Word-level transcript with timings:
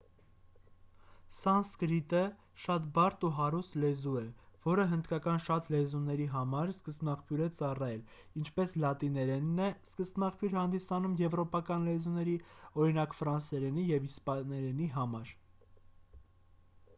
սանսկրիտը 1.39 2.21
շատ 2.63 2.85
բարդ 2.95 3.25
ու 3.29 3.31
հարուստ 3.39 3.75
լեզու 3.83 4.13
է 4.21 4.23
որը 4.63 4.85
հնդկական 4.95 5.43
շատ 5.49 5.69
լեզուների 5.77 6.25
համար 6.37 6.73
սկզբնաղբյուր 6.77 7.43
է 7.49 7.51
ծառայել 7.61 8.03
ինչպես 8.43 8.73
լատիներենն 8.87 9.63
է 9.69 9.71
սկզբնաղբյուր 9.91 10.57
հանդիսանում 10.63 11.15
եվրոպական 11.23 11.87
լեզուների 11.93 12.37
օրինակ 12.85 13.17
ֆրանսերենի 13.21 13.85
և 13.95 14.09
իսպաներենի 14.13 14.89
համար 14.99 15.35